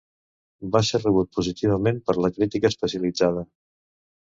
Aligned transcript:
Va 0.75 0.79
ser 0.87 1.01
rebut 1.01 1.29
positivament 1.41 2.01
per 2.09 2.17
la 2.27 2.33
crítica 2.39 2.73
especialitzada. 2.75 3.47